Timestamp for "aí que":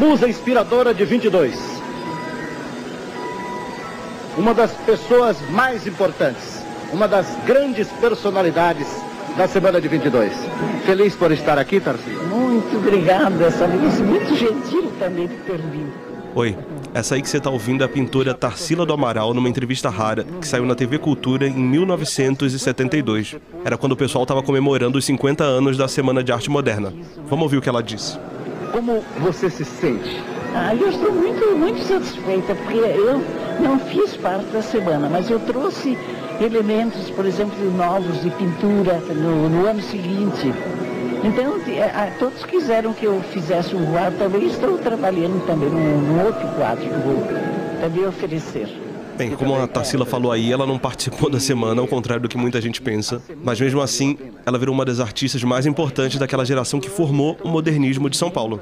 17.16-17.28